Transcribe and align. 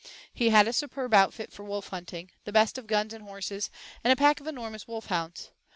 He 0.33 0.49
had 0.49 0.67
a 0.67 0.73
superb 0.73 1.13
outfit 1.13 1.53
for 1.53 1.63
wolf 1.63 1.89
hunting 1.89 2.31
the 2.43 2.51
best 2.51 2.79
of 2.79 2.87
guns 2.87 3.13
and 3.13 3.23
horses, 3.23 3.69
and 4.03 4.11
a 4.11 4.15
pack 4.15 4.39
of 4.41 4.47
enormous 4.47 4.87
wolf 4.87 5.05
hounds. 5.05 5.51